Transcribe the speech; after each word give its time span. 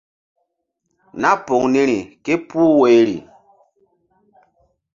Nah 1.21 1.35
poŋ 1.45 1.63
niri 1.73 1.99
ké 2.23 2.33
puh 2.47 2.71
woyri. 2.79 3.17